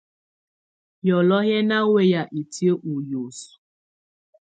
Yɔlɔ̀ɔ̀ 1.07 1.47
yɛ́ 1.49 1.61
ná 1.69 1.77
wɛyá 1.91 2.21
itiǝ́ 2.39 2.77
ɔ́ 2.91 2.95
hiǝ́suǝ. 3.07 3.51